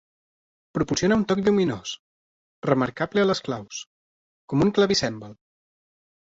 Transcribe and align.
Proporciona 0.77 1.17
un 1.19 1.25
toc 1.31 1.41
lluminós 1.47 1.91
remarcable 2.69 3.23
a 3.25 3.27
les 3.33 3.43
claus, 3.49 3.83
com 4.55 4.65
un 4.67 4.75
clavicèmbal. 4.81 5.39